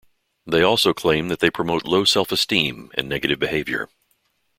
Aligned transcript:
They 0.47 0.63
also 0.63 0.95
claim 0.95 1.27
that 1.27 1.41
they 1.41 1.51
promote 1.51 1.85
low 1.85 2.05
self-esteem 2.05 2.89
and 2.95 3.07
negative 3.07 3.37
behavior. 3.37 3.87